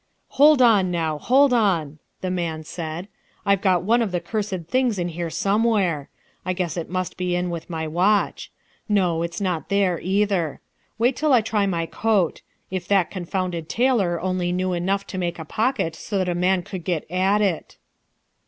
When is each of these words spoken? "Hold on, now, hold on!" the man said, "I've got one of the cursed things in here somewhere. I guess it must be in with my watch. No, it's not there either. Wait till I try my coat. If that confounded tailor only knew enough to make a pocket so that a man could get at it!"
"Hold 0.29 0.63
on, 0.63 0.89
now, 0.89 1.19
hold 1.19 1.53
on!" 1.53 1.99
the 2.21 2.31
man 2.31 2.63
said, 2.63 3.07
"I've 3.45 3.61
got 3.61 3.83
one 3.83 4.01
of 4.01 4.11
the 4.11 4.19
cursed 4.19 4.61
things 4.67 4.97
in 4.97 5.09
here 5.09 5.29
somewhere. 5.29 6.09
I 6.43 6.53
guess 6.53 6.75
it 6.75 6.89
must 6.89 7.17
be 7.17 7.35
in 7.35 7.51
with 7.51 7.69
my 7.69 7.87
watch. 7.87 8.51
No, 8.89 9.21
it's 9.21 9.39
not 9.39 9.69
there 9.69 9.99
either. 10.01 10.59
Wait 10.97 11.15
till 11.15 11.33
I 11.33 11.41
try 11.41 11.67
my 11.67 11.85
coat. 11.85 12.41
If 12.71 12.87
that 12.87 13.11
confounded 13.11 13.69
tailor 13.69 14.19
only 14.19 14.51
knew 14.51 14.73
enough 14.73 15.05
to 15.05 15.19
make 15.19 15.37
a 15.37 15.45
pocket 15.45 15.95
so 15.95 16.17
that 16.17 16.27
a 16.29 16.33
man 16.33 16.63
could 16.63 16.83
get 16.83 17.05
at 17.11 17.43
it!" 17.43 17.77